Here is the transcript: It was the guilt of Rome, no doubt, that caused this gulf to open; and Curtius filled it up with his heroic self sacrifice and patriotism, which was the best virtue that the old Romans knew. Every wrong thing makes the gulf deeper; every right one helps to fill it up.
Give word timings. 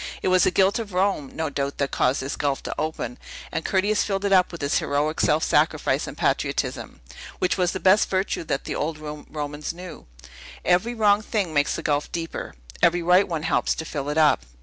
It 0.23 0.29
was 0.29 0.45
the 0.45 0.49
guilt 0.49 0.79
of 0.79 0.93
Rome, 0.93 1.29
no 1.35 1.51
doubt, 1.51 1.77
that 1.77 1.91
caused 1.91 2.23
this 2.23 2.35
gulf 2.35 2.63
to 2.63 2.73
open; 2.75 3.19
and 3.51 3.63
Curtius 3.63 4.03
filled 4.03 4.25
it 4.25 4.33
up 4.33 4.51
with 4.51 4.61
his 4.61 4.79
heroic 4.79 5.19
self 5.21 5.43
sacrifice 5.43 6.07
and 6.07 6.17
patriotism, 6.17 7.01
which 7.37 7.55
was 7.55 7.71
the 7.71 7.79
best 7.79 8.09
virtue 8.09 8.43
that 8.45 8.63
the 8.63 8.73
old 8.73 8.97
Romans 8.97 9.73
knew. 9.75 10.07
Every 10.65 10.95
wrong 10.95 11.21
thing 11.21 11.53
makes 11.53 11.75
the 11.75 11.83
gulf 11.83 12.11
deeper; 12.11 12.55
every 12.81 13.03
right 13.03 13.27
one 13.27 13.43
helps 13.43 13.75
to 13.75 13.85
fill 13.85 14.09
it 14.09 14.17
up. 14.17 14.43